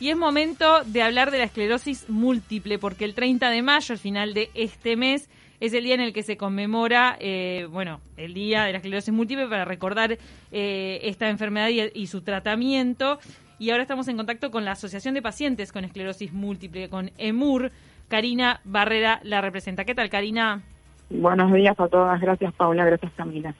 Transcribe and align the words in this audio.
Y 0.00 0.10
es 0.10 0.16
momento 0.16 0.82
de 0.86 1.02
hablar 1.02 1.30
de 1.30 1.38
la 1.38 1.44
esclerosis 1.44 2.10
múltiple, 2.10 2.80
porque 2.80 3.04
el 3.04 3.14
30 3.14 3.48
de 3.48 3.62
mayo, 3.62 3.92
al 3.92 4.00
final 4.00 4.34
de 4.34 4.50
este 4.54 4.96
mes, 4.96 5.30
es 5.60 5.72
el 5.72 5.84
día 5.84 5.94
en 5.94 6.00
el 6.00 6.12
que 6.12 6.24
se 6.24 6.36
conmemora, 6.36 7.16
eh, 7.20 7.68
bueno, 7.70 8.00
el 8.16 8.34
día 8.34 8.64
de 8.64 8.72
la 8.72 8.78
esclerosis 8.78 9.14
múltiple 9.14 9.46
para 9.46 9.64
recordar 9.64 10.18
eh, 10.50 10.98
esta 11.04 11.28
enfermedad 11.28 11.68
y, 11.68 12.06
su 12.08 12.22
tratamiento. 12.22 13.20
Y 13.60 13.70
ahora 13.70 13.82
estamos 13.82 14.08
en 14.08 14.16
contacto 14.16 14.50
con 14.50 14.64
la 14.64 14.72
Asociación 14.72 15.14
de 15.14 15.22
Pacientes 15.22 15.70
con 15.70 15.84
Esclerosis 15.84 16.32
Múltiple, 16.32 16.88
con 16.88 17.12
EMUR. 17.16 17.70
Karina 18.08 18.62
Barrera 18.64 19.20
la 19.22 19.42
representa. 19.42 19.84
¿Qué 19.84 19.94
tal, 19.94 20.10
Karina? 20.10 20.62
Buenos 21.08 21.52
días 21.52 21.78
a 21.78 21.86
todas. 21.86 22.20
Gracias, 22.20 22.52
Paula. 22.54 22.84
Gracias, 22.84 23.12
Camila. 23.12 23.54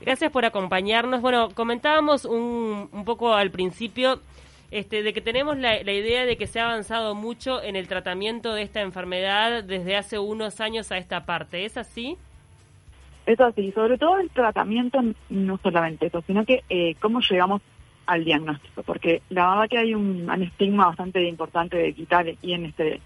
Gracias 0.00 0.30
por 0.30 0.44
acompañarnos. 0.44 1.20
Bueno, 1.20 1.48
comentábamos 1.52 2.26
un, 2.26 2.88
un 2.92 3.04
poco 3.04 3.34
al 3.34 3.50
principio 3.50 4.20
este, 4.74 5.04
de 5.04 5.12
que 5.12 5.20
tenemos 5.20 5.56
la, 5.56 5.80
idea 5.80 6.26
de 6.26 6.36
que 6.36 6.48
se 6.48 6.58
ha 6.58 6.64
avanzado 6.64 7.14
mucho 7.14 7.62
en 7.62 7.76
el 7.76 7.86
tratamiento 7.86 8.54
de 8.54 8.62
esta 8.62 8.80
enfermedad 8.80 9.62
desde 9.62 9.96
hace 9.96 10.18
unos 10.18 10.60
años 10.60 10.90
a 10.90 10.98
esta 10.98 11.24
parte. 11.24 11.64
¿Es 11.64 11.76
así? 11.76 12.16
Es 13.24 13.38
así, 13.38 13.70
sobre 13.70 13.98
todo 13.98 14.18
el 14.18 14.30
tratamiento, 14.30 14.98
no 15.30 15.60
solamente 15.62 16.06
eso, 16.06 16.24
sino 16.26 16.44
que 16.44 16.64
eh, 16.68 16.96
cómo 17.00 17.20
llegamos 17.20 17.62
al 18.06 18.24
diagnóstico, 18.24 18.82
porque 18.82 19.22
la 19.30 19.48
verdad 19.50 19.68
que 19.70 19.78
hay 19.78 19.94
un, 19.94 20.28
estigma 20.42 20.86
bastante 20.86 21.22
importante 21.22 21.76
de 21.76 21.92
quitar 21.92 22.28
aquí 22.28 22.52
en 22.52 22.66
este 22.66 23.00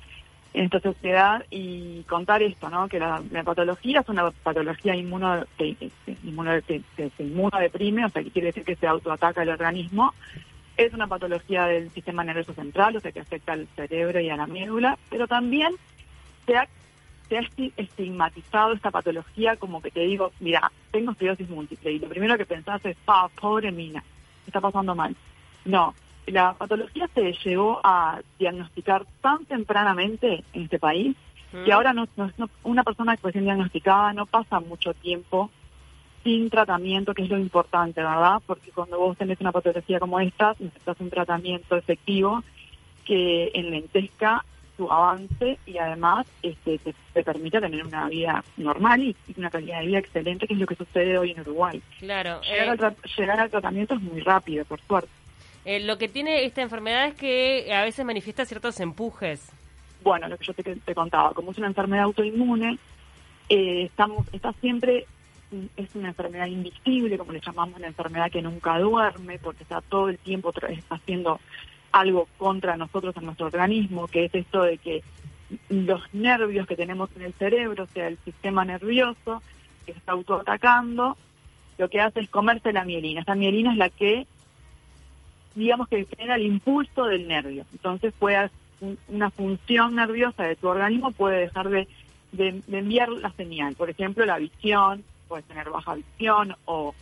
en 0.55 0.65
esta 0.65 0.81
sociedad 0.81 1.45
y 1.51 2.03
contar 2.05 2.43
esto, 2.43 2.71
¿no? 2.71 2.89
Que 2.89 2.99
la, 2.99 3.23
patología 3.45 4.01
es 4.01 4.09
una 4.09 4.31
patología 4.31 4.97
inmuno, 4.97 5.45
que, 5.59 5.77
inmuno, 6.25 6.53
que, 6.67 6.81
se 6.97 7.23
inmunodeprime, 7.23 8.07
o 8.07 8.09
sea, 8.09 8.25
que 8.25 8.31
quiere 8.31 8.47
decir 8.47 8.65
que 8.65 8.75
se 8.75 8.87
autoataca 8.87 9.43
el 9.43 9.51
organismo, 9.51 10.15
es 10.79 10.95
una 10.95 11.09
patología 11.09 11.67
del 11.67 11.91
sistema 11.91 12.25
nervioso 12.25 12.55
central, 12.55 12.97
o 12.97 13.01
sea 13.01 13.11
que 13.13 13.21
afecta 13.21 13.53
al 13.53 13.67
cerebro 13.75 14.21
y 14.21 14.31
a 14.31 14.37
la 14.37 14.47
médula, 14.47 14.97
pero 15.11 15.27
también 15.27 15.75
se 16.47 16.57
ha, 16.57 16.67
estigmatizado 17.77 18.73
esta 18.73 18.91
patología 18.91 19.57
como 19.57 19.83
que 19.83 19.91
te 19.91 20.01
digo, 20.01 20.33
mira, 20.41 20.73
tengo 20.91 21.11
esclerosis 21.11 21.51
múltiple 21.51 21.93
y 21.93 21.99
lo 21.99 22.09
primero 22.09 22.39
que 22.39 22.47
pensás 22.47 22.83
es, 22.87 22.97
pa, 23.05 23.29
pobre 23.29 23.71
mina, 23.71 24.03
está 24.47 24.59
pasando 24.63 24.95
mal. 24.95 25.15
No, 25.67 25.95
la 26.27 26.55
patología 26.55 27.07
se 27.15 27.35
llegó 27.45 27.83
a 27.85 28.23
diagnosticar 28.39 29.05
tan 29.21 29.45
tempranamente 29.45 30.43
en 30.55 30.63
este 30.63 30.79
país 30.79 31.17
que 31.67 31.73
ahora 31.73 31.93
no, 31.93 32.07
una 32.63 32.83
persona 32.83 33.17
que 33.17 33.27
recién 33.27 33.45
diagnosticada 33.45 34.15
no 34.15 34.25
pasa 34.25 34.61
mucho 34.61 34.95
tiempo 34.95 35.51
sin 36.29 36.51
tratamiento, 36.51 37.15
que 37.15 37.23
es 37.23 37.31
lo 37.31 37.39
importante, 37.39 38.03
¿verdad? 38.03 38.43
Porque 38.47 38.71
cuando 38.71 38.99
vos 38.99 39.17
tenés 39.17 39.41
una 39.41 39.51
patología 39.51 39.99
como 39.99 40.21
esta, 40.21 40.55
necesitas 40.59 41.01
un 41.01 41.09
tratamiento 41.09 41.75
efectivo 41.75 42.45
que 43.07 43.51
enlentezca 43.55 44.45
tu 44.77 44.93
avance 44.93 45.59
y 45.65 45.79
además 45.79 46.27
este, 46.43 46.77
te, 46.79 46.95
te 47.15 47.25
permita 47.25 47.63
tener 47.63 47.83
una 47.83 48.11
vida 48.11 48.45
normal 48.59 49.03
y, 49.03 49.17
una 49.39 49.49
calidad 49.49 49.81
de 49.81 49.87
vida 49.87 49.99
excelente, 50.01 50.47
que 50.47 50.53
es 50.53 50.61
lo 50.61 50.67
que 50.67 50.75
sucede 50.75 51.17
hoy 51.17 51.31
en 51.31 51.41
Uruguay. 51.41 51.81
Claro. 51.99 52.43
Llegar, 52.43 52.79
eh, 53.17 53.31
al, 53.41 53.51
tratamiento 53.51 53.95
es 53.95 54.03
muy 54.03 54.21
rápido, 54.21 54.67
por 54.67 54.83
suerte. 54.83 55.09
Eh, 55.65 55.81
lo 55.81 55.97
que 55.97 56.09
tiene 56.09 56.45
esta 56.45 56.61
enfermedad 56.61 57.07
es 57.07 57.15
que 57.15 57.73
a 57.73 57.85
veces 57.85 58.05
manifiesta 58.05 58.45
ciertos 58.45 58.79
empujes. 58.81 59.51
Bueno, 60.03 60.29
lo 60.29 60.37
que 60.37 60.45
yo 60.45 60.53
te, 60.53 60.95
contaba, 60.95 61.33
como 61.33 61.53
es 61.53 61.59
una 61.59 61.69
enfermedad 61.69 62.05
autoinmune, 62.05 62.77
eh, 63.49 63.85
estamos, 63.85 64.27
está 64.35 64.53
siempre 64.61 65.07
es 65.77 65.95
una 65.95 66.09
enfermedad 66.09 66.47
invisible, 66.47 67.19
como 67.19 67.33
le 67.33 67.41
llamamos, 67.41 67.79
una 67.79 67.87
enfermedad 67.87 68.31
que 68.31 68.43
nunca 68.43 68.79
duerme, 68.79 69.39
porque 69.39 69.63
está 69.63 69.81
todo 69.81 70.09
el 70.09 70.19
tiempo 70.19 70.53
haciendo 70.91 71.41
algo 71.93 72.29
contra 72.37 72.77
nosotros 72.77 73.17
en 73.17 73.25
nuestro 73.25 73.47
organismo, 73.47 74.07
que 74.09 74.27
es 74.27 74.35
esto 74.35 74.63
de 74.63 74.79
que 74.79 75.03
los 75.71 76.03
nervios 76.13 76.67
que 76.67 76.77
tenemos 76.77 77.11
en 77.17 77.23
el 77.23 77.33
cerebro, 77.35 77.85
o 77.85 77.87
sea, 77.87 78.09
el 78.09 78.19
sistema 78.25 78.65
nervioso, 78.65 79.43
que 79.87 79.93
se 79.93 79.99
está 79.99 80.13
autoatacando, 80.13 81.17
lo 81.79 81.89
que 81.89 82.01
hace 82.01 82.21
es 82.21 82.29
comerse 82.29 82.73
la 82.73 82.85
mielina. 82.85 83.21
Esta 83.21 83.35
mielina 83.35 83.73
es 83.73 83.79
la 83.79 83.89
que, 83.89 84.27
digamos 85.55 85.89
que 85.89 86.05
genera 86.05 86.35
el 86.35 86.43
impulso 86.43 87.05
del 87.07 87.27
nervio. 87.27 87.65
Entonces 87.73 88.13
puede 88.19 88.51
una 89.09 89.31
función 89.31 89.97
nerviosa 89.97 90.45
de 90.45 90.55
tu 90.55 90.69
organismo 90.69 91.11
puede 91.11 91.41
dejar 91.41 91.69
de, 91.69 91.89
de 92.33 92.63
enviar 92.71 93.09
la 93.09 93.33
señal. 93.33 93.75
Por 93.75 93.91
ejemplo, 93.91 94.25
la 94.25 94.39
visión, 94.39 95.03
puede 95.29 95.43
tener 95.45 95.71
baja 95.71 95.95
visión 95.95 96.57
o, 96.65 96.95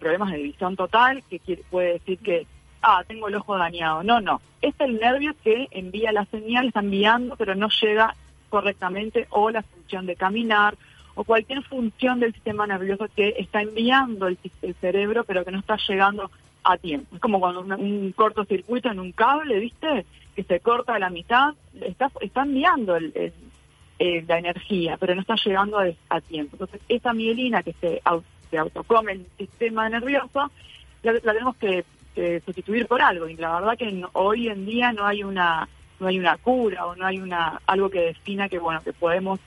problemas 0.00 0.32
de 0.32 0.38
visión 0.38 0.74
total, 0.74 1.22
que 1.28 1.62
puede 1.70 1.94
decir 1.94 2.18
que, 2.20 2.46
ah, 2.80 3.04
tengo 3.06 3.28
el 3.28 3.34
ojo 3.34 3.58
dañado. 3.58 4.02
No, 4.02 4.22
no. 4.22 4.40
Es 4.62 4.74
el 4.78 4.98
nervio 4.98 5.34
que 5.44 5.68
envía 5.70 6.12
la 6.12 6.24
señal, 6.26 6.68
está 6.68 6.80
enviando, 6.80 7.36
pero 7.36 7.54
no 7.54 7.68
llega 7.68 8.14
correctamente, 8.48 9.26
o 9.28 9.50
la 9.50 9.62
función 9.62 10.06
de 10.06 10.16
caminar, 10.16 10.78
o 11.14 11.24
cualquier 11.24 11.62
función 11.62 12.20
del 12.20 12.32
sistema 12.32 12.66
nervioso 12.66 13.06
que 13.14 13.34
está 13.38 13.60
enviando 13.60 14.28
el, 14.28 14.38
cerebro, 14.80 15.24
pero 15.24 15.44
que 15.44 15.50
no 15.50 15.58
está 15.58 15.76
llegando 15.88 16.30
a 16.64 16.76
tiempo. 16.78 17.14
Es 17.14 17.20
como 17.20 17.40
cuando 17.40 17.60
un, 17.60 18.12
cortocircuito 18.12 18.90
en 18.90 19.00
un 19.00 19.12
cable, 19.12 19.58
¿viste? 19.58 20.06
Que 20.34 20.44
se 20.44 20.60
corta 20.60 20.94
a 20.94 20.98
la 20.98 21.10
mitad, 21.10 21.54
está, 21.82 22.10
está 22.20 22.42
enviando 22.42 22.96
el, 22.96 23.12
eh, 24.04 24.24
la 24.26 24.40
energía, 24.40 24.96
pero 24.96 25.14
no 25.14 25.20
está 25.20 25.36
llegando 25.36 25.78
a, 25.78 26.20
tiempo. 26.22 26.56
Entonces, 26.56 26.80
esa 26.88 27.12
mielina 27.12 27.62
que 27.62 27.72
se, 27.80 28.02
autocome 28.58 29.12
el 29.12 29.26
sistema 29.38 29.88
nervioso, 29.88 30.50
la, 31.04 31.20
tenemos 31.20 31.54
que, 31.54 31.84
sustituir 32.44 32.88
por 32.88 33.00
algo. 33.00 33.28
Y 33.28 33.36
la 33.36 33.60
verdad 33.60 33.78
que 33.78 34.04
hoy 34.14 34.48
en 34.48 34.66
día 34.66 34.92
no 34.92 35.06
hay 35.06 35.22
una 35.22 35.68
no 36.00 36.08
hay 36.08 36.18
una 36.18 36.36
cura 36.36 36.84
o 36.86 36.96
no 36.96 37.06
hay 37.06 37.20
una 37.20 37.60
algo 37.64 37.88
que 37.88 38.00
defina 38.00 38.48
que 38.48 38.58
bueno 38.58 38.82
que 38.82 38.92
podemos 38.92 39.38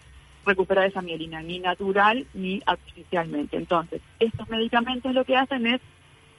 recuperar 0.46 0.86
esa 0.86 1.02
mielina 1.02 1.42
ni 1.42 1.60
natural 1.60 2.26
ni 2.34 2.62
artificialmente. 2.66 3.58
Entonces, 3.58 4.02
estos 4.20 4.48
medicamentos 4.48 5.14
lo 5.14 5.26
que 5.26 5.36
hacen 5.36 5.68
es 5.68 5.82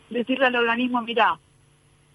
decirle 0.09 0.47
al 0.47 0.57
organismo, 0.57 1.03
mira, 1.03 1.39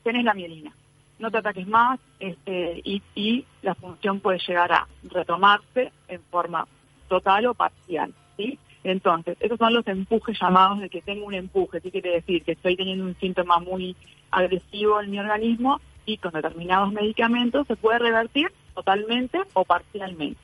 tenés 0.04 0.26
la 0.26 0.34
mielina, 0.34 0.74
no 1.22 1.32
te 1.32 1.38
ataques 1.38 1.68
más 1.68 2.00
este, 2.20 2.82
y, 2.84 3.46
la 3.62 3.76
función 3.76 4.20
puede 4.20 4.40
llegar 4.40 4.72
a 4.72 4.88
retomarse 5.04 5.92
en 6.08 6.22
forma 6.30 6.68
total 7.08 7.46
o 7.46 7.54
parcial. 7.54 8.14
¿sí? 8.38 8.58
Entonces, 8.84 9.38
esos 9.40 9.58
son 9.58 9.74
los 9.74 9.88
empujes 9.88 10.38
llamados 10.40 10.80
de 10.80 10.90
que 10.90 11.02
tengo 11.02 11.26
un 11.26 11.36
empuje. 11.36 11.82
¿Qué 11.82 11.92
quiere 11.92 12.12
decir? 12.12 12.44
Que 12.44 12.54
estoy 12.54 12.76
teniendo 12.76 13.06
un 13.06 13.16
síntoma 13.20 13.60
muy 13.60 13.96
agresivo 14.32 15.02
en 15.02 15.12
mi 15.12 15.20
organismo 15.20 15.80
y 16.06 16.18
con 16.18 16.32
determinados 16.32 16.92
medicamentos 16.92 17.68
se 17.68 17.76
puede 17.76 18.00
revertir 18.00 18.52
totalmente 18.74 19.40
o 19.54 19.64
parcialmente. 19.64 20.40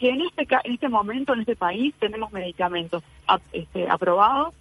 Que 0.00 0.10
en 0.10 0.22
este, 0.22 0.46
en 0.64 0.72
este 0.72 0.88
momento, 0.88 1.34
en 1.34 1.40
este 1.40 1.56
país, 1.56 1.94
tenemos 1.98 2.32
medicamentos 2.32 3.02
este, 3.52 3.88
aprobados 3.88 4.54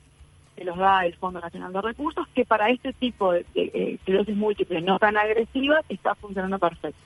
que 0.55 0.63
los 0.63 0.77
da 0.77 1.05
el 1.05 1.15
Fondo 1.15 1.39
Nacional 1.39 1.73
de 1.73 1.81
Recursos, 1.81 2.27
que 2.33 2.45
para 2.45 2.69
este 2.69 2.93
tipo 2.93 3.31
de, 3.31 3.45
esclerosis 3.55 4.35
múltiple 4.35 4.81
no 4.81 4.99
tan 4.99 5.17
agresiva 5.17 5.81
está 5.89 6.15
funcionando 6.15 6.59
perfecto. 6.59 6.99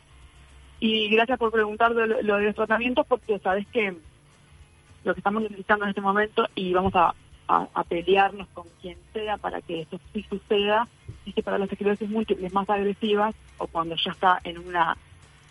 Y 0.79 1.09
gracias 1.09 1.39
por 1.39 1.51
preguntar 1.51 1.91
lo, 1.91 2.07
de 2.07 2.23
los 2.23 2.55
tratamientos, 2.55 3.05
porque 3.07 3.39
sabes 3.39 3.65
que 3.67 3.95
lo 5.03 5.13
que 5.13 5.19
estamos 5.19 5.41
necesitando 5.41 5.85
en 5.85 5.89
este 5.89 6.01
momento, 6.01 6.47
y 6.55 6.73
vamos 6.73 6.93
a, 6.95 7.13
pelearnos 7.87 8.47
con 8.49 8.67
quien 8.81 8.97
sea 9.13 9.37
para 9.37 9.61
que 9.61 9.81
esto 9.81 9.97
sí 10.11 10.25
suceda, 10.29 10.85
es 11.25 11.33
que 11.33 11.41
para 11.41 11.57
las 11.57 11.71
esclerosis 11.71 12.09
múltiples 12.09 12.51
más 12.51 12.69
agresivas, 12.69 13.33
o 13.57 13.67
cuando 13.67 13.95
ya 13.95 14.11
está 14.11 14.41
en 14.43 14.57
una 14.57 14.97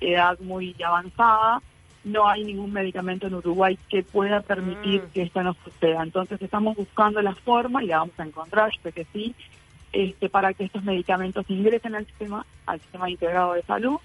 edad 0.00 0.38
muy 0.40 0.76
avanzada, 0.84 1.62
no 2.06 2.28
hay 2.28 2.44
ningún 2.44 2.72
medicamento 2.72 3.26
en 3.26 3.34
Uruguay 3.34 3.76
que 3.88 4.04
pueda 4.04 4.40
permitir 4.40 5.02
mm. 5.02 5.10
que 5.12 5.22
esto 5.22 5.42
no 5.42 5.56
suceda. 5.64 6.02
Entonces 6.02 6.40
estamos 6.40 6.76
buscando 6.76 7.20
la 7.20 7.34
forma, 7.34 7.82
y 7.82 7.88
la 7.88 7.98
vamos 7.98 8.18
a 8.18 8.24
encontrar, 8.24 8.70
yo 8.70 8.80
sé 8.82 8.92
que 8.92 9.06
sí, 9.12 9.34
este, 9.92 10.28
para 10.28 10.54
que 10.54 10.64
estos 10.64 10.84
medicamentos 10.84 11.44
ingresen 11.48 11.96
al 11.96 12.06
sistema, 12.06 12.46
al 12.64 12.80
sistema 12.80 13.10
integrado 13.10 13.54
de 13.54 13.62
salud, 13.62 13.96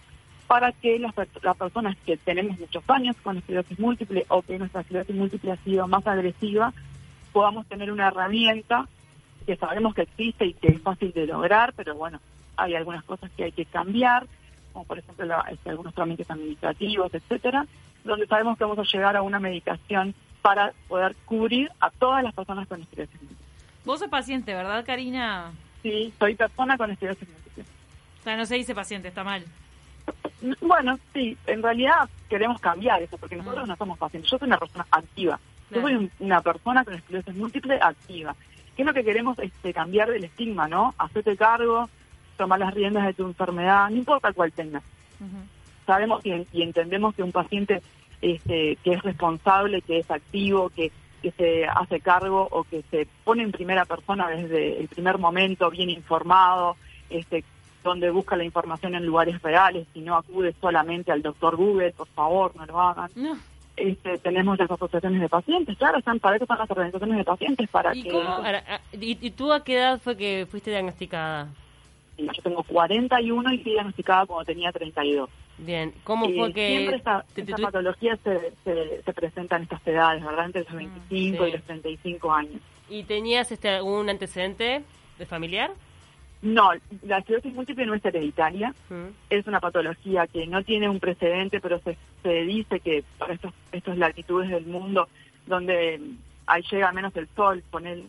para 0.47 0.71
que 0.71 0.97
las, 0.97 1.13
personas 1.13 1.95
que 2.03 2.17
tenemos 2.17 2.59
muchos 2.59 2.83
años 2.89 3.15
con 3.21 3.37
esclerosis 3.37 3.79
múltiple 3.79 4.25
o 4.29 4.41
que 4.41 4.57
nuestra 4.57 4.81
esclerosis 4.81 5.15
múltiple 5.15 5.51
ha 5.51 5.57
sido 5.57 5.87
más 5.87 6.05
agresiva, 6.07 6.73
podamos 7.31 7.67
tener 7.67 7.91
una 7.91 8.07
herramienta 8.07 8.87
que 9.45 9.55
sabemos 9.57 9.93
que 9.93 10.01
existe 10.01 10.47
y 10.47 10.53
que 10.53 10.69
es 10.69 10.81
fácil 10.81 11.13
de 11.13 11.27
lograr, 11.27 11.73
pero 11.75 11.95
bueno, 11.95 12.19
hay 12.57 12.73
algunas 12.73 13.03
cosas 13.03 13.29
que 13.37 13.43
hay 13.43 13.51
que 13.51 13.65
cambiar, 13.65 14.25
como 14.73 14.85
por 14.85 14.97
ejemplo 14.97 15.25
este, 15.51 15.69
algunos 15.69 15.93
trámites 15.93 16.29
administrativos, 16.29 17.13
etcétera, 17.13 17.67
donde 18.03 18.27
sabemos 18.27 18.57
que 18.57 18.63
vamos 18.63 18.79
a 18.79 18.83
llegar 18.83 19.15
a 19.15 19.21
una 19.21 19.39
medicación 19.39 20.15
para 20.41 20.73
poder 20.87 21.15
cubrir 21.25 21.71
a 21.79 21.89
todas 21.91 22.23
las 22.23 22.33
personas 22.33 22.67
con 22.67 22.81
esclerosis 22.81 23.21
múltiple. 23.21 23.45
Vos 23.85 23.99
sos 23.99 24.09
paciente, 24.09 24.53
¿verdad, 24.53 24.85
Karina? 24.85 25.51
Sí, 25.83 26.13
soy 26.19 26.35
persona 26.35 26.77
con 26.77 26.91
esclerosis 26.91 27.27
múltiple. 27.27 27.63
O 28.19 28.23
sea, 28.23 28.37
no 28.37 28.45
se 28.45 28.55
dice 28.55 28.75
paciente, 28.75 29.07
está 29.07 29.23
mal. 29.23 29.45
Bueno, 30.61 30.99
sí, 31.13 31.37
en 31.45 31.61
realidad 31.61 32.09
queremos 32.29 32.59
cambiar 32.59 33.01
eso, 33.01 33.17
porque 33.17 33.35
nosotros 33.35 33.63
ah. 33.65 33.67
no 33.67 33.75
somos 33.75 33.97
pacientes. 33.97 34.29
Yo 34.29 34.37
soy 34.37 34.47
una 34.47 34.57
persona 34.57 34.85
activa. 34.91 35.39
Yo 35.69 35.81
soy 35.81 36.11
una 36.19 36.41
persona 36.41 36.83
con 36.83 36.95
esclerosis 36.95 37.35
múltiple 37.35 37.79
activa. 37.81 38.35
¿Qué 38.75 38.81
es 38.81 38.85
lo 38.85 38.93
que 38.93 39.03
queremos 39.03 39.37
este, 39.39 39.73
cambiar 39.73 40.09
del 40.09 40.23
estigma, 40.23 40.67
no? 40.67 40.93
Hacerte 40.97 41.37
cargo, 41.37 41.89
tomar 42.37 42.59
las 42.59 42.73
riendas 42.73 43.05
de 43.05 43.13
tu 43.13 43.25
enfermedad, 43.25 43.89
no 43.89 43.95
importa 43.95 44.33
cuál 44.33 44.51
tengas. 44.51 44.83
Ujú. 45.19 45.37
Sabemos 45.85 46.25
y, 46.25 46.47
y 46.53 46.61
entendemos 46.61 47.15
que 47.15 47.23
un 47.23 47.31
paciente 47.31 47.81
este, 48.21 48.77
que 48.83 48.93
es 48.93 49.01
responsable, 49.03 49.81
que 49.81 49.99
es 49.99 50.11
activo, 50.11 50.69
que, 50.69 50.91
que 51.21 51.31
se 51.31 51.65
hace 51.65 51.99
cargo 51.99 52.47
o 52.51 52.63
que 52.63 52.83
se 52.91 53.07
pone 53.23 53.43
en 53.43 53.51
primera 53.51 53.85
persona 53.85 54.29
desde 54.29 54.79
el 54.79 54.87
primer 54.87 55.17
momento, 55.17 55.69
bien 55.69 55.89
informado, 55.89 56.75
este, 57.09 57.43
donde 57.83 58.11
busca 58.11 58.35
la 58.35 58.43
información 58.43 58.95
en 58.95 59.05
lugares 59.05 59.41
reales 59.41 59.87
y 59.93 60.01
no 60.01 60.15
acude 60.15 60.53
solamente 60.61 61.11
al 61.11 61.21
doctor 61.21 61.55
Google, 61.55 61.91
por 61.91 62.07
favor, 62.07 62.55
no 62.55 62.65
lo 62.65 62.79
hagan. 62.79 63.09
No. 63.15 63.37
Este, 63.75 64.17
tenemos 64.19 64.59
las 64.59 64.69
asociaciones 64.69 65.21
de 65.21 65.29
pacientes, 65.29 65.77
claro, 65.77 65.97
están 65.97 66.19
para 66.19 66.35
eso 66.35 66.43
están 66.43 66.59
las 66.59 66.69
organizaciones 66.69 67.17
de 67.17 67.23
pacientes, 67.23 67.69
para 67.69 67.95
¿Y 67.95 68.03
que... 68.03 68.11
cómo? 68.11 68.29
Ahora, 68.29 68.63
ah, 68.67 68.79
¿y, 68.93 69.17
y 69.19 69.31
tú 69.31 69.51
a 69.51 69.63
qué 69.63 69.77
edad 69.77 69.99
fue 69.99 70.17
que 70.17 70.45
fuiste 70.49 70.69
diagnosticada? 70.69 71.47
Yo 72.17 72.43
tengo 72.43 72.61
41 72.63 73.53
y 73.53 73.57
fui 73.59 73.71
diagnosticada 73.71 74.25
cuando 74.27 74.45
tenía 74.45 74.71
32. 74.71 75.29
Bien, 75.61 75.93
¿cómo 76.03 76.25
Eh, 76.27 76.35
fue 76.37 76.53
que 76.53 76.67
Siempre 76.67 76.95
esta, 76.97 77.23
te- 77.33 77.43
te 77.43 77.51
esta 77.51 77.55
tuvi- 77.57 77.65
patología 77.65 78.17
se, 78.23 78.51
se, 78.63 79.01
se 79.03 79.13
presenta 79.13 79.57
en 79.57 79.63
estas 79.63 79.85
edades, 79.87 80.23
¿verdad? 80.23 80.45
Entre 80.47 80.63
los 80.63 80.73
25 80.73 81.43
sí. 81.43 81.49
y 81.49 81.53
los 81.53 81.63
35 81.63 82.33
años. 82.33 82.61
¿Y 82.89 83.03
tenías 83.03 83.51
este, 83.51 83.69
algún 83.69 84.09
antecedente 84.09 84.83
de 85.19 85.25
familiar? 85.25 85.71
No, 86.41 86.71
la 87.03 87.19
esclerosis 87.19 87.53
múltiple 87.53 87.85
no 87.85 87.93
es 87.93 88.03
hereditaria, 88.03 88.73
Mm. 88.89 89.09
es 89.29 89.45
una 89.45 89.59
patología 89.59 90.25
que 90.25 90.47
no 90.47 90.63
tiene 90.63 90.89
un 90.89 90.99
precedente, 90.99 91.61
pero 91.61 91.79
se, 91.81 91.95
se 92.23 92.33
dice 92.45 92.79
que 92.79 93.03
para 93.19 93.35
estos, 93.35 93.53
estas 93.71 93.97
latitudes 93.99 94.49
del 94.49 94.65
mundo 94.65 95.07
donde 95.45 96.01
ahí 96.47 96.63
llega 96.71 96.91
menos 96.91 97.15
el 97.15 97.27
sol, 97.35 97.63
él, 97.85 98.05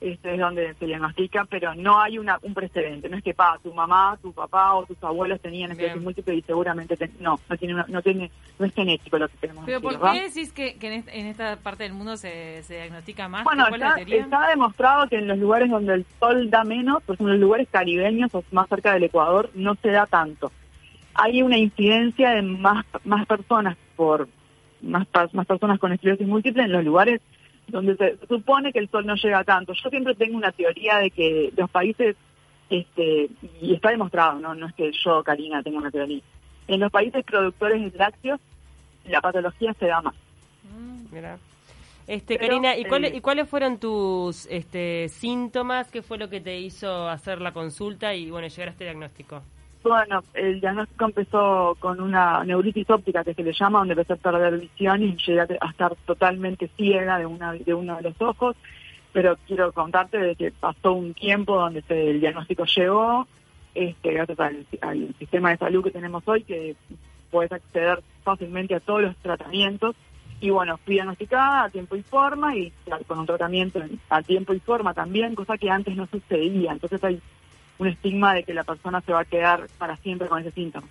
este 0.00 0.34
es 0.34 0.38
donde 0.40 0.74
se 0.74 0.86
diagnostica, 0.86 1.44
pero 1.50 1.74
no 1.74 2.00
hay 2.00 2.18
una, 2.18 2.38
un 2.42 2.54
precedente. 2.54 3.08
No 3.08 3.16
es 3.16 3.24
que 3.24 3.34
pa, 3.34 3.58
tu 3.62 3.72
mamá, 3.74 4.16
tu 4.22 4.32
papá 4.32 4.74
o 4.74 4.86
tus 4.86 5.02
abuelos 5.02 5.40
tenían 5.40 5.70
esclerosis 5.72 6.02
múltiple 6.02 6.34
y 6.36 6.42
seguramente 6.42 6.96
te- 6.96 7.10
no, 7.20 7.38
no 7.48 7.56
tiene, 7.56 7.74
una- 7.74 7.86
no 7.88 8.00
tiene, 8.02 8.30
no 8.58 8.66
es 8.66 8.74
genético 8.74 9.18
lo 9.18 9.28
que 9.28 9.36
tenemos. 9.38 9.64
Pero 9.66 9.80
¿por 9.80 9.94
¿verdad? 9.98 10.12
qué 10.12 10.22
decís 10.28 10.52
que, 10.52 10.76
que 10.76 10.86
en, 10.88 10.92
esta, 11.00 11.12
en 11.12 11.26
esta 11.26 11.56
parte 11.56 11.82
del 11.84 11.94
mundo 11.94 12.16
se, 12.16 12.62
se 12.62 12.74
diagnostica 12.74 13.28
más? 13.28 13.44
Bueno, 13.44 13.64
¿Cuál 13.68 13.82
es 13.82 13.88
la 13.88 13.96
está, 14.00 14.14
está 14.16 14.48
demostrado 14.48 15.08
que 15.08 15.16
en 15.16 15.28
los 15.28 15.38
lugares 15.38 15.70
donde 15.70 15.94
el 15.94 16.06
sol 16.20 16.48
da 16.50 16.64
menos, 16.64 17.02
por 17.02 17.14
ejemplo, 17.16 17.34
en 17.34 17.40
los 17.40 17.46
lugares 17.46 17.68
caribeños 17.70 18.34
o 18.34 18.44
más 18.52 18.68
cerca 18.68 18.92
del 18.94 19.04
Ecuador, 19.04 19.50
no 19.54 19.74
se 19.76 19.90
da 19.90 20.06
tanto. 20.06 20.52
Hay 21.14 21.42
una 21.42 21.58
incidencia 21.58 22.30
de 22.30 22.42
más, 22.42 22.84
más 23.04 23.26
personas 23.26 23.76
por 23.96 24.28
más, 24.80 25.08
más 25.32 25.46
personas 25.46 25.80
con 25.80 25.90
esclerosis 25.92 26.26
múltiple 26.28 26.62
en 26.62 26.70
los 26.70 26.84
lugares 26.84 27.20
donde 27.68 27.96
se 27.96 28.18
supone 28.26 28.72
que 28.72 28.78
el 28.78 28.88
sol 28.88 29.06
no 29.06 29.14
llega 29.14 29.44
tanto. 29.44 29.72
Yo 29.72 29.90
siempre 29.90 30.14
tengo 30.14 30.36
una 30.36 30.52
teoría 30.52 30.98
de 30.98 31.10
que 31.10 31.52
los 31.56 31.70
países, 31.70 32.16
este, 32.70 33.28
y 33.60 33.74
está 33.74 33.90
demostrado, 33.90 34.38
no, 34.38 34.54
no 34.54 34.66
es 34.66 34.74
que 34.74 34.90
yo, 35.04 35.22
Karina, 35.22 35.62
tenga 35.62 35.78
una 35.78 35.90
teoría. 35.90 36.20
En 36.66 36.80
los 36.80 36.90
países 36.90 37.24
productores 37.24 37.92
de 37.92 37.98
lácteos, 37.98 38.40
la 39.04 39.20
patología 39.20 39.74
se 39.74 39.86
da 39.86 40.02
más. 40.02 40.14
Mm. 40.64 41.14
Mira. 41.14 41.38
Este, 42.06 42.38
Pero, 42.38 42.48
Karina, 42.48 42.76
¿y, 42.76 42.84
cuáles, 42.86 43.12
eh, 43.12 43.16
¿y 43.16 43.20
cuáles 43.20 43.48
fueron 43.48 43.78
tus 43.78 44.46
este, 44.46 45.10
síntomas? 45.10 45.90
¿Qué 45.90 46.00
fue 46.00 46.16
lo 46.16 46.30
que 46.30 46.40
te 46.40 46.58
hizo 46.58 47.06
hacer 47.06 47.40
la 47.42 47.52
consulta 47.52 48.14
y 48.14 48.30
bueno 48.30 48.48
llegar 48.48 48.68
a 48.68 48.70
este 48.70 48.84
diagnóstico? 48.84 49.42
Bueno, 49.82 50.22
el 50.34 50.60
diagnóstico 50.60 51.04
empezó 51.04 51.76
con 51.78 52.00
una 52.00 52.44
neuritis 52.44 52.90
óptica 52.90 53.24
que 53.24 53.32
se 53.34 53.42
le 53.42 53.52
llama, 53.52 53.78
donde 53.78 53.92
empecé 53.94 54.14
a 54.14 54.16
perder 54.16 54.58
visión 54.58 55.02
y 55.02 55.16
llegué 55.16 55.40
a 55.60 55.70
estar 55.70 55.94
totalmente 56.04 56.68
ciega 56.76 57.18
de, 57.18 57.26
una, 57.26 57.52
de 57.52 57.74
uno 57.74 57.96
de 57.96 58.02
los 58.02 58.20
ojos. 58.20 58.56
Pero 59.12 59.36
quiero 59.46 59.72
contarte 59.72 60.18
de 60.18 60.34
que 60.36 60.50
pasó 60.50 60.92
un 60.92 61.14
tiempo 61.14 61.56
donde 61.56 61.82
se- 61.82 62.10
el 62.10 62.20
diagnóstico 62.20 62.64
llegó, 62.64 63.26
este, 63.74 64.12
gracias 64.12 64.38
al, 64.40 64.66
sistema 65.18 65.50
de 65.50 65.56
salud 65.56 65.84
que 65.84 65.90
tenemos 65.90 66.22
hoy, 66.26 66.42
que 66.42 66.76
puedes 67.30 67.52
acceder 67.52 68.02
fácilmente 68.24 68.74
a 68.74 68.80
todos 68.80 69.02
los 69.02 69.16
tratamientos. 69.16 69.94
Y 70.40 70.50
bueno, 70.50 70.76
fui 70.84 70.94
diagnosticada 70.94 71.64
a 71.64 71.70
tiempo 71.70 71.96
y 71.96 72.02
forma 72.02 72.54
y 72.56 72.72
con 73.06 73.20
un 73.20 73.26
tratamiento 73.26 73.80
en- 73.80 73.98
a 74.10 74.22
tiempo 74.22 74.52
y 74.52 74.60
forma 74.60 74.92
también, 74.92 75.34
cosa 75.34 75.56
que 75.56 75.70
antes 75.70 75.96
no 75.96 76.06
sucedía. 76.06 76.72
Entonces 76.72 77.02
hay 77.02 77.20
un 77.78 77.88
estigma 77.88 78.34
de 78.34 78.42
que 78.44 78.54
la 78.54 78.64
persona 78.64 79.00
se 79.00 79.12
va 79.12 79.20
a 79.20 79.24
quedar 79.24 79.68
para 79.78 79.96
siempre 79.98 80.28
con 80.28 80.40
ese 80.40 80.50
síntoma. 80.52 80.86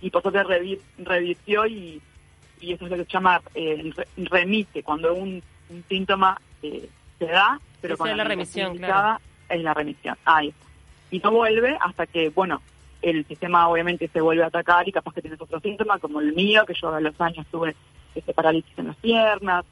Y 0.00 0.10
por 0.10 0.22
suerte 0.22 0.42
revi- 0.44 0.80
revirtió 0.98 1.66
y, 1.66 2.00
y 2.60 2.72
eso 2.72 2.84
es 2.84 2.90
lo 2.90 2.96
que 2.98 3.04
se 3.04 3.10
llama 3.12 3.40
eh, 3.54 3.92
re- 3.96 4.08
remite, 4.24 4.82
cuando 4.82 5.14
un, 5.14 5.42
un 5.70 5.84
síntoma 5.88 6.40
eh, 6.62 6.88
se 7.18 7.26
da, 7.26 7.60
pero 7.80 7.96
con 7.96 8.08
es 8.08 8.16
la 8.16 8.24
remisión, 8.24 8.78
es 9.48 9.62
la 9.62 9.74
remisión. 9.74 10.16
Ahí 10.24 10.48
está. 10.48 10.64
Y 11.10 11.18
no 11.20 11.30
vuelve 11.30 11.76
hasta 11.80 12.06
que, 12.06 12.30
bueno, 12.30 12.60
el 13.02 13.24
sistema 13.26 13.68
obviamente 13.68 14.08
se 14.08 14.20
vuelve 14.20 14.42
a 14.42 14.46
atacar 14.46 14.88
y 14.88 14.92
capaz 14.92 15.12
que 15.14 15.20
tienes 15.22 15.40
otro 15.40 15.60
síntoma, 15.60 15.98
como 15.98 16.20
el 16.20 16.32
mío, 16.32 16.64
que 16.66 16.74
yo 16.74 16.92
a 16.94 17.00
los 17.00 17.20
años 17.20 17.46
tuve 17.50 17.74
este, 18.14 18.32
parálisis 18.32 18.72
en 18.78 18.86
las 18.88 18.96
piernas, 18.96 19.64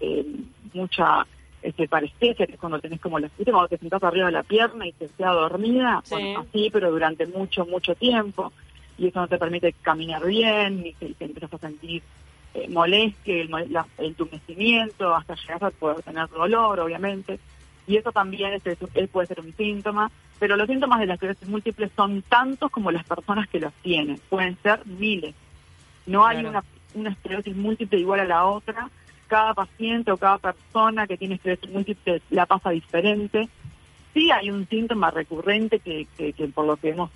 eh, 0.00 0.24
mucha 0.72 1.26
este, 1.62 1.88
parestesia, 1.88 2.46
que 2.46 2.52
es 2.54 2.58
cuando 2.58 2.78
tenés 2.80 3.00
como 3.00 3.18
la 3.18 3.28
cuando 3.30 3.68
te 3.68 3.78
sentás 3.78 4.02
arriba 4.02 4.26
de 4.26 4.32
la 4.32 4.42
pierna 4.42 4.86
y 4.86 4.92
te 4.92 5.08
quedas 5.08 5.34
dormida, 5.34 6.00
Sí. 6.04 6.10
bueno, 6.14 6.40
así, 6.48 6.70
pero 6.72 6.90
durante 6.90 7.26
mucho, 7.26 7.66
mucho 7.66 7.94
tiempo, 7.94 8.52
y 8.96 9.08
eso 9.08 9.20
no 9.20 9.28
te 9.28 9.38
permite 9.38 9.72
caminar 9.82 10.24
bien, 10.26 10.82
ni 10.82 10.92
te, 10.94 11.14
te 11.14 11.24
empiezas 11.24 11.52
a 11.54 11.58
sentir 11.58 12.02
eh, 12.54 12.66
molestia, 12.68 13.42
el, 13.42 13.50
la- 13.72 13.86
el 13.98 14.06
entumecimiento, 14.06 15.14
hasta 15.14 15.34
llegar 15.34 15.64
a 15.64 15.70
poder 15.70 16.02
tener 16.02 16.28
dolor, 16.28 16.80
obviamente, 16.80 17.38
y 17.86 17.96
eso 17.96 18.10
también 18.12 18.54
es, 18.54 18.66
es- 18.66 18.78
es- 18.94 19.08
puede 19.10 19.28
ser 19.28 19.40
un 19.40 19.54
síntoma, 19.54 20.10
pero 20.38 20.56
los 20.56 20.66
síntomas 20.66 21.00
de 21.00 21.06
la 21.06 21.14
esclerosis 21.14 21.46
múltiple 21.48 21.90
son 21.96 22.22
tantos 22.22 22.70
como 22.70 22.90
las 22.90 23.04
personas 23.04 23.48
que 23.48 23.60
los 23.60 23.72
tienen, 23.82 24.20
pueden 24.28 24.56
ser 24.62 24.84
miles. 24.86 25.34
No 26.06 26.24
hay 26.26 26.38
Claro. 26.40 26.48
una, 26.50 26.64
una 26.94 27.10
esclerosis 27.10 27.54
múltiple 27.56 27.98
igual 28.00 28.20
a 28.20 28.24
la 28.24 28.46
otra, 28.46 28.88
cada 29.28 29.54
paciente 29.54 30.10
o 30.10 30.16
cada 30.16 30.38
persona 30.38 31.06
que 31.06 31.16
tiene 31.16 31.36
esclerosis 31.36 31.70
múltiple 31.70 32.22
la 32.30 32.46
pasa 32.46 32.70
diferente. 32.70 33.48
Sí 34.14 34.30
hay 34.32 34.50
un 34.50 34.66
síntoma 34.66 35.10
recurrente 35.10 35.78
que, 35.78 36.08
que, 36.16 36.32
que 36.32 36.48
por 36.48 36.66
lo 36.66 36.76
que 36.76 36.90
hemos 36.90 37.10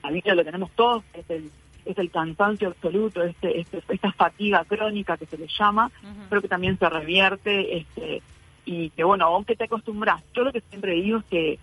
sabido, 0.00 0.34
lo 0.34 0.44
tenemos 0.44 0.70
todos, 0.72 1.02
es 1.14 1.28
el, 1.30 1.50
es 1.84 1.98
el 1.98 2.10
cansancio 2.10 2.68
absoluto, 2.68 3.22
este, 3.22 3.60
este, 3.60 3.82
esta 3.88 4.12
fatiga 4.12 4.64
crónica 4.64 5.16
que 5.16 5.26
se 5.26 5.38
le 5.38 5.48
llama, 5.58 5.90
Ujú. 6.02 6.22
pero 6.28 6.42
que 6.42 6.48
también 6.48 6.78
se 6.78 6.88
revierte 6.88 7.78
este 7.78 8.22
y 8.64 8.90
que 8.90 9.02
bueno, 9.02 9.26
aunque 9.26 9.56
te 9.56 9.64
acostumbras, 9.64 10.22
yo 10.34 10.44
lo 10.44 10.52
que 10.52 10.60
siempre 10.60 10.92
digo 10.92 11.18
es 11.18 11.24
que 11.24 11.58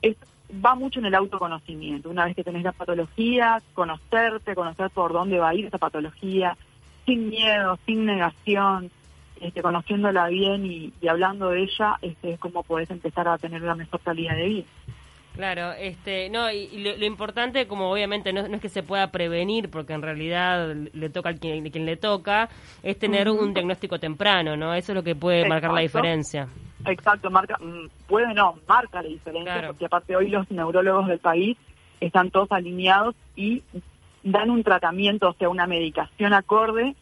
es, 0.00 0.16
va 0.64 0.74
mucho 0.74 0.98
en 0.98 1.06
el 1.06 1.14
autoconocimiento. 1.14 2.08
Una 2.08 2.24
vez 2.24 2.34
que 2.34 2.44
tenés 2.44 2.62
la 2.62 2.72
patología, 2.72 3.60
conocerte, 3.74 4.54
conocer 4.54 4.88
por 4.90 5.12
dónde 5.12 5.38
va 5.38 5.50
a 5.50 5.54
ir 5.54 5.66
esa 5.66 5.76
patología, 5.76 6.56
sin 7.06 7.28
miedo, 7.28 7.78
sin 7.86 8.06
negación, 8.06 8.90
este, 9.40 9.62
conociéndola 9.62 10.28
bien 10.28 10.66
y, 10.66 10.92
y 11.00 11.08
hablando 11.08 11.50
de 11.50 11.62
ella, 11.62 11.96
este, 12.02 12.32
es 12.32 12.38
como 12.38 12.62
podés 12.62 12.90
empezar 12.90 13.26
a 13.28 13.38
tener 13.38 13.62
una 13.62 13.74
mejor 13.74 14.00
calidad 14.00 14.36
de 14.36 14.46
vida. 14.46 14.66
Claro, 15.34 15.72
este, 15.72 16.28
no, 16.28 16.50
y, 16.50 16.68
y 16.72 16.82
lo, 16.82 16.96
lo 16.96 17.04
importante, 17.06 17.66
como 17.66 17.90
obviamente 17.90 18.32
no, 18.32 18.46
no 18.48 18.56
es 18.56 18.60
que 18.60 18.68
se 18.68 18.82
pueda 18.82 19.10
prevenir, 19.12 19.70
porque 19.70 19.92
en 19.92 20.02
realidad 20.02 20.74
le 20.74 21.08
toca 21.08 21.28
al 21.30 21.38
quien, 21.38 21.70
quien 21.70 21.86
le 21.86 21.96
toca, 21.96 22.48
es 22.82 22.98
tener 22.98 23.30
un 23.30 23.54
diagnóstico 23.54 23.98
temprano, 23.98 24.56
¿no? 24.56 24.74
Eso 24.74 24.92
es 24.92 24.96
lo 24.96 25.02
que 25.04 25.14
puede 25.14 25.48
marcar 25.48 25.72
la 25.72 25.80
diferencia. 25.80 26.48
Exacto, 26.84 27.30
marca, 27.30 27.56
mm, 27.60 27.88
puede 28.08 28.34
no, 28.34 28.56
marca 28.68 29.00
la 29.02 29.08
diferencia, 29.08 29.52
Claro. 29.52 29.68
porque 29.68 29.86
aparte 29.86 30.16
hoy 30.16 30.28
los 30.28 30.50
neurólogos 30.50 31.06
del 31.06 31.20
país 31.20 31.56
están 32.00 32.30
todos 32.30 32.50
alineados 32.50 33.14
y 33.36 33.62
dan 34.22 34.50
un 34.50 34.62
tratamiento, 34.62 35.28
o 35.30 35.32
sea, 35.34 35.48
una 35.48 35.66
medicación 35.66 36.32
acorde 36.34 36.94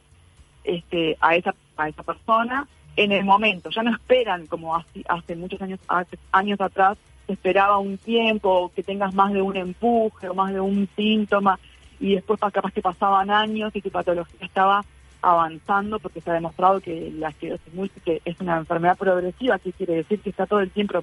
este, 0.64 1.16
a 1.20 1.34
esa 1.36 1.54
a 1.76 1.88
esa 1.88 2.02
persona 2.02 2.66
en 2.96 3.12
el 3.12 3.24
momento. 3.24 3.70
Ya 3.70 3.82
no 3.82 3.92
esperan 3.92 4.46
como 4.46 4.74
hace, 4.76 5.04
hace 5.08 5.36
muchos 5.36 5.60
años 5.62 5.78
hace 5.88 6.18
años 6.32 6.60
atrás 6.60 6.98
se 7.26 7.34
esperaba 7.34 7.78
un 7.78 7.98
tiempo 7.98 8.72
que 8.74 8.82
tengas 8.82 9.14
más 9.14 9.32
de 9.32 9.42
un 9.42 9.56
empuje 9.56 10.28
o 10.28 10.34
más 10.34 10.52
de 10.52 10.60
un 10.60 10.88
síntoma 10.96 11.58
y 12.00 12.14
después 12.14 12.40
pa- 12.40 12.50
capaz 12.50 12.72
que 12.72 12.82
pasaban 12.82 13.30
años 13.30 13.70
y 13.74 13.82
tu 13.82 13.90
patología 13.90 14.40
estaba 14.46 14.84
avanzando 15.22 15.98
porque 15.98 16.20
se 16.20 16.30
ha 16.30 16.34
demostrado 16.34 16.80
que 16.80 17.12
la 17.16 17.28
esclerosis 17.30 17.74
múltiple 17.74 18.22
es 18.24 18.40
una 18.40 18.56
enfermedad 18.56 18.96
progresiva, 18.96 19.58
que 19.58 19.72
quiere 19.72 19.96
decir 19.96 20.20
que 20.20 20.30
está 20.30 20.46
todo 20.46 20.60
el 20.60 20.70
tiempo 20.70 21.02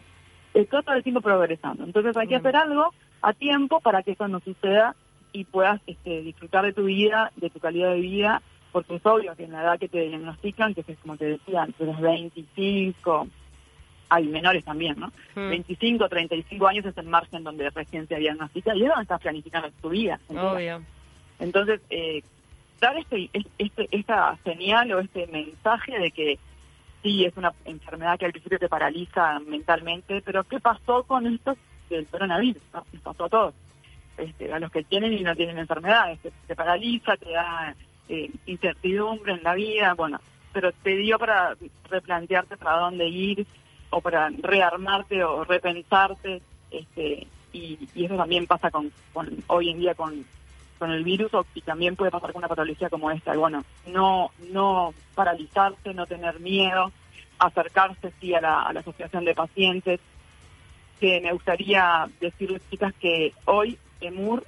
está 0.53 0.81
todo 0.81 0.95
el 0.95 1.03
tiempo 1.03 1.19
progresando. 1.21 1.83
Entonces 1.83 2.15
hay 2.15 2.27
que 2.27 2.37
hacer 2.37 2.55
algo 2.55 2.93
a 3.21 3.33
tiempo 3.33 3.81
para 3.81 4.03
que 4.03 4.11
eso 4.11 4.27
no 4.27 4.39
suceda 4.39 4.95
y 5.35 5.43
puedas 5.43 5.81
este, 5.85 6.21
disfrutar 6.21 6.63
de 6.63 6.71
tu 6.71 6.85
vida, 6.85 7.31
de 7.35 7.49
tu 7.49 7.59
calidad 7.59 7.91
de 7.91 7.99
vida, 7.99 8.41
porque 8.71 8.95
es 8.95 9.05
obvio 9.05 9.35
que 9.35 9.43
en 9.43 9.51
la 9.51 9.63
edad 9.63 9.79
que 9.79 9.89
te 9.89 10.07
diagnostican, 10.07 10.73
que 10.73 10.85
es 10.87 10.97
como 10.99 11.17
te 11.17 11.25
decía, 11.25 11.65
entre 11.65 11.87
los 11.87 11.99
25, 11.99 13.27
hay 14.07 14.27
menores 14.27 14.63
también, 14.63 14.97
¿no? 14.97 15.07
Mm. 15.35 15.49
25, 15.49 16.07
35 16.07 16.67
años 16.67 16.85
es 16.85 16.97
el 16.97 17.07
margen 17.07 17.43
donde 17.43 17.69
recién 17.69 18.07
se 18.07 18.15
diagnostica 18.15 18.73
y 18.75 18.83
es 18.83 18.87
donde 18.87 19.01
estás 19.01 19.21
planificando 19.21 19.69
tu 19.81 19.89
vida. 19.89 20.19
Obvio. 20.29 20.81
Entonces, 21.39 21.81
eh, 21.89 22.23
dar 22.79 22.97
este, 22.97 23.29
este, 23.57 23.89
esta 23.91 24.37
señal 24.45 24.89
o 24.93 24.99
este 24.99 25.27
mensaje 25.27 25.99
de 25.99 26.11
que 26.11 26.39
sí 27.03 27.25
es 27.25 27.35
una 27.35 27.51
enfermedad 27.65 28.17
que 28.17 28.25
al 28.25 28.31
principio 28.31 28.57
te 28.57 28.69
paraliza 28.69 29.39
mentalmente, 29.39 30.21
pero 30.21 30.45
¿qué 30.45 30.61
pasó 30.61 31.03
con 31.03 31.27
estos 31.27 31.57
del 31.89 32.07
coronavirus, 32.07 32.63
¿no? 32.73 32.85
nos 32.93 33.01
pasó 33.01 33.25
a 33.25 33.29
todos, 33.29 33.53
este, 34.17 34.51
a 34.51 34.59
los 34.59 34.71
que 34.71 34.83
tienen 34.83 35.13
y 35.13 35.21
no 35.21 35.35
tienen 35.35 35.57
enfermedades, 35.57 36.19
te, 36.47 36.55
paraliza, 36.55 37.17
te 37.17 37.31
da 37.31 37.75
eh, 38.09 38.31
incertidumbre 38.45 39.33
en 39.33 39.43
la 39.43 39.55
vida, 39.55 39.93
bueno, 39.93 40.19
pero 40.53 40.71
te 40.71 40.95
dio 40.95 41.19
para 41.19 41.55
replantearte 41.89 42.57
para 42.57 42.77
dónde 42.77 43.07
ir 43.07 43.45
o 43.89 44.01
para 44.01 44.29
rearmarte 44.29 45.23
o 45.23 45.43
repensarte, 45.43 46.41
este, 46.71 47.27
y, 47.53 47.87
y 47.93 48.05
eso 48.05 48.15
también 48.15 48.47
pasa 48.47 48.71
con, 48.71 48.91
con 49.13 49.43
hoy 49.47 49.69
en 49.69 49.79
día 49.79 49.95
con, 49.95 50.25
con 50.77 50.91
el 50.91 51.03
virus 51.03 51.33
o, 51.33 51.45
y 51.53 51.61
también 51.61 51.95
puede 51.95 52.11
pasar 52.11 52.31
con 52.31 52.39
una 52.39 52.47
patología 52.47 52.89
como 52.89 53.11
esta. 53.11 53.33
Y 53.33 53.37
bueno, 53.37 53.63
no, 53.87 54.31
no 54.51 54.93
paralizarse, 55.13 55.93
no 55.93 56.05
tener 56.05 56.39
miedo, 56.39 56.91
acercarse 57.39 58.11
sí 58.19 58.33
a 58.33 58.41
la, 58.41 58.61
a 58.63 58.73
la 58.73 58.81
asociación 58.81 59.25
de 59.25 59.35
pacientes, 59.35 59.99
que 60.99 61.19
me 61.21 61.33
gustaría 61.33 62.07
decirles, 62.19 62.61
chicas, 62.69 62.93
que 62.99 63.33
hoy 63.45 63.77
EMUR 64.07 64.45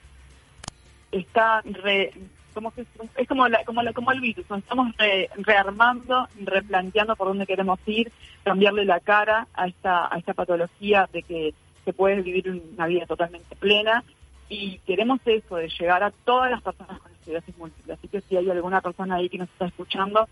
está 1.11 1.61
re, 1.61 2.13
como 2.53 2.71
que 2.71 2.85
es 3.15 3.27
como 3.27 3.47
la, 3.47 3.63
como 3.63 3.81
la, 3.81 3.93
como 3.93 4.11
el 4.11 4.21
virus, 4.21 4.45
estamos 4.49 4.95
re- 4.97 5.29
rearmando, 5.37 6.27
replanteando 6.41 7.15
por 7.15 7.27
dónde 7.27 7.45
queremos 7.45 7.79
ir, 7.85 8.11
cambiarle 8.43 8.85
la 8.85 8.99
cara 8.99 9.47
a 9.53 9.67
esta, 9.67 10.13
a 10.13 10.17
esta 10.17 10.33
patología 10.33 11.07
de 11.11 11.23
que 11.23 11.53
se 11.85 11.93
puede 11.93 12.21
vivir 12.21 12.49
una 12.75 12.87
vida 12.87 13.05
totalmente 13.05 13.55
plena 13.55 14.03
y 14.49 14.79
queremos 14.79 15.19
eso, 15.25 15.55
de 15.57 15.69
llegar 15.69 16.03
a 16.03 16.11
todas 16.11 16.51
las 16.51 16.61
personas 16.61 16.99
con 16.99 17.11
esclerosis 17.11 17.57
múltiple. 17.57 17.93
Así 17.93 18.07
que 18.07 18.21
si 18.21 18.37
hay 18.37 18.49
alguna 18.49 18.81
persona 18.81 19.15
ahí 19.15 19.29
que 19.29 19.37
nos 19.37 19.49
está 19.49 19.65
escuchando 19.67 20.27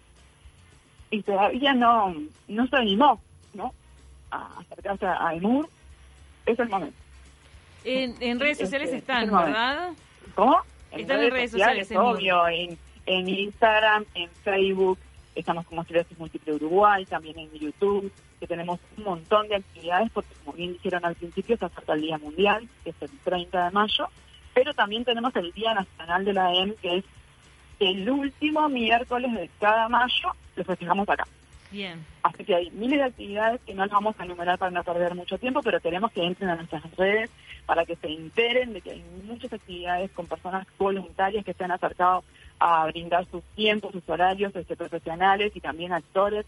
y 1.11 1.21
todavía 1.21 1.73
no, 1.73 2.13
no 2.47 2.67
se 2.67 2.75
animó, 2.75 3.21
¿no? 3.53 3.73
A 4.31 4.59
acercarse 4.59 5.05
a 5.05 5.33
EMUR, 5.33 5.69
es 6.45 6.59
el 6.59 6.69
momento. 6.69 6.97
En, 7.85 8.15
en 8.19 8.39
redes 8.39 8.57
sociales 8.57 8.87
Este, 8.87 8.99
están, 8.99 9.17
es 9.17 9.23
el 9.23 9.31
momento. 9.31 9.51
¿verdad? 9.51 9.89
¿Cómo? 10.35 10.57
Están 10.91 11.23
en 11.23 11.31
redes 11.31 11.51
sociales, 11.51 11.91
en 11.91 11.97
obvio, 11.97 12.47
en, 12.47 12.77
en 13.05 13.29
Instagram, 13.29 14.05
en 14.15 14.29
Facebook, 14.43 14.97
estamos 15.35 15.65
como 15.65 15.81
Esclerosis 15.81 16.17
Múltiple 16.17 16.53
Uruguay, 16.53 17.05
también 17.05 17.37
en 17.37 17.51
YouTube, 17.51 18.11
que 18.39 18.47
tenemos 18.47 18.79
un 18.97 19.03
montón 19.03 19.47
de 19.47 19.55
actividades, 19.55 20.09
porque 20.11 20.33
como 20.43 20.57
bien 20.57 20.73
dijeron 20.73 21.05
al 21.05 21.15
principio, 21.15 21.57
se 21.57 21.65
acerca 21.65 21.93
el 21.93 22.01
Día 22.01 22.17
Mundial, 22.17 22.67
que 22.83 22.91
es 22.91 23.01
el 23.01 23.09
30 23.23 23.65
de 23.65 23.71
mayo, 23.71 24.07
pero 24.53 24.73
también 24.73 25.03
tenemos 25.03 25.35
el 25.35 25.51
Día 25.51 25.73
Nacional 25.73 26.25
de 26.25 26.33
la 26.33 26.53
EM, 26.53 26.73
que 26.81 26.97
es 26.97 27.05
el 27.79 28.09
último 28.09 28.69
miércoles 28.69 29.33
de 29.33 29.49
cada 29.59 29.89
mayo, 29.89 30.29
lo 30.55 30.63
festejamos 30.63 31.07
acá. 31.09 31.27
Así 32.23 32.43
que 32.43 32.55
hay 32.55 32.71
miles 32.71 32.99
de 32.99 33.05
actividades 33.05 33.61
que 33.61 33.73
no 33.73 33.83
las 33.83 33.91
vamos 33.91 34.15
a 34.17 34.25
enumerar 34.25 34.57
para 34.57 34.71
no 34.71 34.83
perder 34.83 35.15
mucho 35.15 35.37
tiempo, 35.37 35.61
pero 35.61 35.79
queremos 35.79 36.11
que 36.11 36.23
entren 36.23 36.49
a 36.49 36.55
nuestras 36.55 36.83
redes 36.95 37.29
para 37.65 37.85
que 37.85 37.95
se 37.95 38.07
enteren 38.07 38.73
de 38.73 38.81
que 38.81 38.91
hay 38.91 39.03
muchas 39.25 39.51
actividades 39.51 40.11
con 40.11 40.27
personas 40.27 40.67
voluntarias 40.77 41.43
que 41.43 41.53
se 41.53 41.63
han 41.63 41.71
acercado 41.71 42.23
a 42.59 42.85
brindar 42.87 43.25
sus 43.29 43.43
tiempos, 43.55 43.91
sus 43.91 44.07
horarios, 44.07 44.55
este, 44.55 44.75
profesionales 44.75 45.51
y 45.55 45.59
también 45.59 45.91
actores 45.91 46.45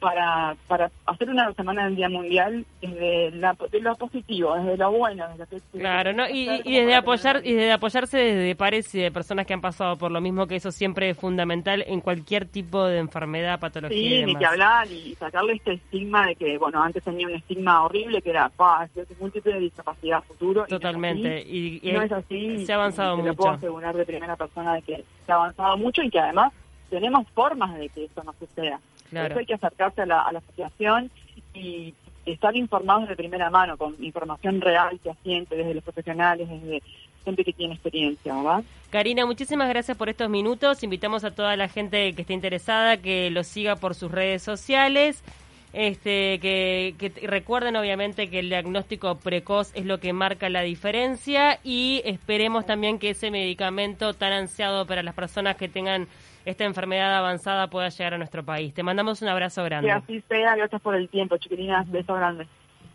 para, 0.00 0.56
para 0.66 0.90
hacer 1.06 1.28
una 1.30 1.52
semana 1.52 1.84
del 1.84 1.94
Día 1.96 2.08
Mundial 2.08 2.64
desde 2.80 3.30
la, 3.32 3.54
de 3.70 3.80
lo 3.80 3.94
positivo, 3.96 4.54
desde 4.56 4.76
lo 4.78 4.90
bueno, 4.92 5.26
desde 5.28 5.38
lo 5.56 5.62
que 5.72 5.78
Claro, 5.78 6.12
¿no? 6.14 6.28
Y, 6.28 6.48
y 6.64 6.78
desde 6.80 6.94
apoyar 6.94 7.42
y 7.44 7.52
desde 7.52 7.72
apoyarse 7.72 8.16
desde 8.18 8.56
pares 8.56 8.94
y 8.94 9.00
de 9.02 9.12
personas 9.12 9.46
que 9.46 9.52
han 9.54 9.60
pasado 9.60 9.96
por 9.96 10.10
lo 10.10 10.20
mismo, 10.20 10.46
que 10.46 10.56
eso 10.56 10.72
siempre 10.72 11.10
es 11.10 11.18
fundamental 11.18 11.84
en 11.86 12.00
cualquier 12.00 12.46
tipo 12.46 12.84
de 12.86 12.98
enfermedad, 12.98 13.60
patología 13.60 13.98
y 13.98 14.08
Sí, 14.08 14.10
ni 14.10 14.20
demás. 14.34 14.38
que 14.40 14.46
hablar 14.46 14.86
y 14.90 15.14
sacarle 15.16 15.52
este 15.54 15.72
estigma 15.74 16.26
de 16.26 16.34
que, 16.36 16.56
bueno, 16.58 16.82
antes 16.82 17.04
tenía 17.04 17.26
un 17.28 17.34
estigma 17.34 17.84
horrible 17.84 18.22
que 18.22 18.30
era, 18.30 18.48
pa, 18.48 18.88
es 18.94 19.20
múltiple 19.20 19.52
de 19.54 19.60
discapacidad 19.60 20.22
futuro. 20.24 20.60
y 20.60 20.62
no 20.62 20.64
es 20.64 20.70
Totalmente. 20.70 21.40
así. 21.42 21.80
Y, 21.82 21.88
y 21.88 21.92
no 21.92 22.02
es 22.02 22.12
así. 22.12 22.64
se 22.66 22.72
ha 22.72 22.76
avanzado 22.76 23.14
y 23.14 23.16
te 23.16 23.22
mucho. 23.22 23.30
Lo 23.32 23.36
puedo 23.36 23.50
asegurar 23.54 23.94
de 23.96 24.06
primera 24.06 24.36
persona 24.36 24.74
de 24.74 24.82
que 24.82 25.04
se 25.26 25.32
ha 25.32 25.34
avanzado 25.34 25.76
mucho 25.76 26.02
y 26.02 26.10
que 26.10 26.18
además 26.20 26.52
tenemos 26.88 27.28
formas 27.34 27.78
de 27.78 27.88
que 27.90 28.04
eso 28.06 28.22
no 28.24 28.32
suceda. 28.38 28.80
Por 29.10 29.30
eso 29.30 29.38
hay 29.38 29.46
que 29.46 29.54
acercarse 29.54 30.02
a 30.02 30.06
la, 30.06 30.22
a 30.22 30.32
la 30.32 30.38
asociación 30.38 31.10
y 31.54 31.94
estar 32.26 32.56
informados 32.56 33.08
de 33.08 33.16
primera 33.16 33.50
mano, 33.50 33.76
con 33.76 33.96
información 34.02 34.60
real, 34.60 34.98
fehaciente, 35.02 35.56
desde 35.56 35.74
los 35.74 35.84
profesionales, 35.84 36.48
desde 36.48 36.82
gente 37.24 37.44
que 37.44 37.52
tiene 37.52 37.74
experiencia, 37.74 38.34
¿verdad? 38.34 38.64
Karina, 38.90 39.26
muchísimas 39.26 39.68
gracias 39.68 39.96
por 39.96 40.08
estos 40.08 40.30
minutos. 40.30 40.82
Invitamos 40.82 41.24
a 41.24 41.34
toda 41.34 41.56
la 41.56 41.68
gente 41.68 42.12
que 42.14 42.22
esté 42.22 42.32
interesada 42.32 42.96
que 42.96 43.30
lo 43.30 43.44
siga 43.44 43.76
por 43.76 43.94
sus 43.94 44.10
redes 44.10 44.42
sociales. 44.42 45.22
Este, 45.72 46.40
que, 46.40 46.96
que 46.98 47.12
recuerden 47.28 47.76
obviamente 47.76 48.28
que 48.28 48.40
el 48.40 48.48
diagnóstico 48.48 49.14
precoz 49.18 49.70
es 49.76 49.86
lo 49.86 50.00
que 50.00 50.12
marca 50.12 50.48
la 50.48 50.62
diferencia 50.62 51.60
y 51.62 52.02
esperemos 52.04 52.66
también 52.66 52.98
que 52.98 53.10
ese 53.10 53.30
medicamento 53.30 54.12
tan 54.14 54.32
ansiado 54.32 54.84
para 54.86 55.04
las 55.04 55.14
personas 55.14 55.56
que 55.56 55.68
tengan 55.68 56.08
esta 56.44 56.64
enfermedad 56.64 57.16
avanzada 57.16 57.68
pueda 57.68 57.88
llegar 57.88 58.14
a 58.14 58.18
nuestro 58.18 58.44
país. 58.44 58.72
Te 58.74 58.82
mandamos 58.82 59.20
un 59.22 59.28
abrazo 59.28 59.62
Que 59.62 59.66
grande. 59.68 59.90
así 59.90 60.22
sea, 60.28 60.56
gracias 60.56 60.80
por 60.80 60.94
el 60.94 61.08
tiempo, 61.08 61.36
chiquilinas, 61.36 61.90
beso 61.90 62.14
grande. 62.14 62.46